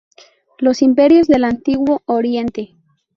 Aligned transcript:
Los 0.57 0.81
Imperios 0.81 1.27
del 1.27 1.43
Antiguo 1.43 2.01
Oriente. 2.07 2.75